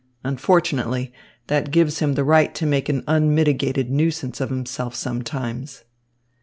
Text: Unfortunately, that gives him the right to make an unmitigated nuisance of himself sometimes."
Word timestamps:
Unfortunately, 0.23 1.13
that 1.45 1.69
gives 1.69 1.99
him 1.99 2.15
the 2.15 2.23
right 2.23 2.55
to 2.55 2.65
make 2.65 2.89
an 2.89 3.03
unmitigated 3.07 3.91
nuisance 3.91 4.41
of 4.41 4.49
himself 4.49 4.95
sometimes." 4.95 5.83